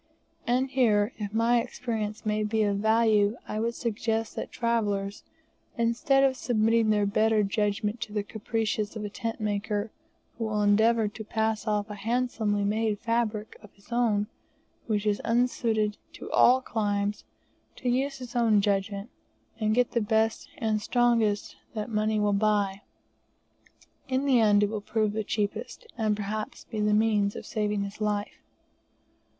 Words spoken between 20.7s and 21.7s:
strongest